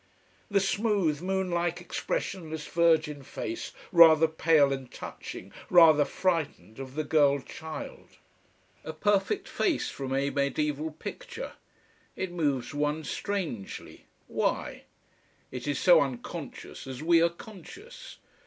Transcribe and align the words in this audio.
The 0.49 0.59
smooth, 0.59 1.21
moon 1.21 1.51
like, 1.51 1.79
expressionless 1.79 2.65
virgin 2.65 3.21
face, 3.21 3.71
rather 3.91 4.27
pale 4.27 4.73
and 4.73 4.89
touching, 4.91 5.51
rather 5.69 6.05
frightened, 6.05 6.79
of 6.79 6.95
the 6.95 7.03
girl 7.03 7.37
child. 7.39 8.17
A 8.83 8.93
perfect 8.93 9.47
face 9.47 9.91
from 9.91 10.11
a 10.11 10.31
mediaeval 10.31 10.93
picture. 10.93 11.51
It 12.15 12.31
moves 12.31 12.73
one 12.73 13.03
strangely. 13.03 14.07
Why? 14.27 14.85
It 15.51 15.67
is 15.67 15.77
so 15.77 16.01
unconscious, 16.01 16.87
as 16.87 17.03
we 17.03 17.21
are 17.21 17.29
conscious. 17.29 18.17